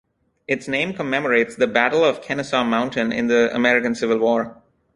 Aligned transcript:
Its 0.47 0.67
name 0.67 0.93
commemorates 0.95 1.55
the 1.55 1.67
Battle 1.67 2.03
of 2.03 2.23
Kennesaw 2.23 2.63
Mountain 2.63 3.11
in 3.11 3.27
the 3.27 3.55
American 3.55 3.93
Civil 3.93 4.17
War. 4.17 4.59